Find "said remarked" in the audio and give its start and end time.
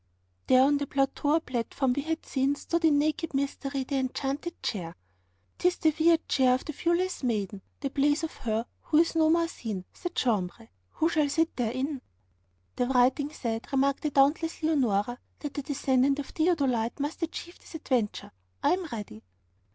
13.31-14.01